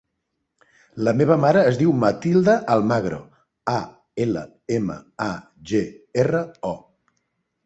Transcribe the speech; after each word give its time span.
La 1.07 1.11
meva 1.17 1.35
mare 1.43 1.61
es 1.71 1.77
diu 1.81 1.93
Matilda 2.03 2.55
Almagro: 2.77 3.19
a, 3.75 3.77
ela, 4.27 4.45
ema, 4.79 4.97
a, 5.27 5.29
ge, 5.75 5.85
erra, 6.25 6.43
o. 6.73 6.75